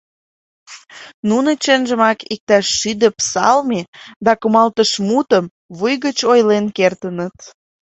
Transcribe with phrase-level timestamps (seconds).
[1.29, 3.81] Нуно чынжымак иктаж шӱдӧ псалме
[4.25, 5.45] да кумалтышмутым
[5.77, 7.37] вуй гыч ойлен кертыныт.